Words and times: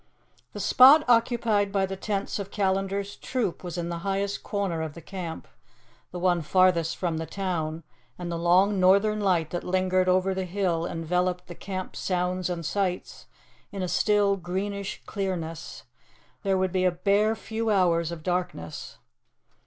The 0.53 0.59
spot 0.59 1.05
occupied 1.07 1.71
by 1.71 1.85
the 1.85 1.95
tents 1.95 2.39
of 2.39 2.49
Callandar's 2.49 3.15
troop 3.15 3.63
was 3.63 3.77
in 3.77 3.89
the 3.89 3.99
highest 3.99 4.41
corner 4.41 4.81
of 4.81 4.95
the 4.95 4.99
camp, 5.01 5.47
the 6.09 6.17
one 6.17 6.41
farthest 6.41 6.97
from 6.97 7.17
the 7.19 7.27
town, 7.27 7.83
and 8.17 8.31
the 8.31 8.35
long 8.39 8.79
northern 8.79 9.19
light 9.19 9.51
that 9.51 9.63
lingered 9.63 10.09
over 10.09 10.33
the 10.33 10.45
hill 10.45 10.87
enveloped 10.87 11.45
the 11.45 11.53
camp 11.53 11.95
sounds 11.95 12.49
and 12.49 12.65
sights 12.65 13.27
in 13.71 13.83
a 13.83 13.87
still, 13.87 14.37
greenish 14.37 15.03
clearness. 15.05 15.83
There 16.41 16.57
would 16.57 16.71
be 16.71 16.85
a 16.85 16.91
bare 16.91 17.35
few 17.35 17.69
hours 17.69 18.11
of 18.11 18.23
darkness. 18.23 18.97